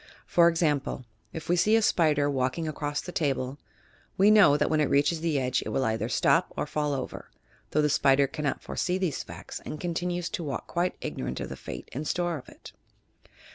[0.25, 3.59] For example, if we see a spider walking across the table,
[4.17, 7.29] we know that when it reaches the edge, it will either stop or fall over,
[7.69, 11.55] though the spider cannot foresee these facta and continues to walk quite ignorant of the
[11.55, 12.71] fate in store for it!